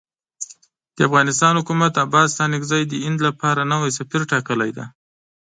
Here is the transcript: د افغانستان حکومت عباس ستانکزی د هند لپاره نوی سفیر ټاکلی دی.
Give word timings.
د 0.95 0.97
افغانستان 1.07 1.53
حکومت 1.59 1.93
عباس 2.05 2.27
ستانکزی 2.35 2.81
د 2.87 2.93
هند 3.05 3.19
لپاره 3.27 3.61
نوی 3.71 3.89
سفیر 3.99 4.21
ټاکلی 4.31 4.69
دی. 4.77 4.85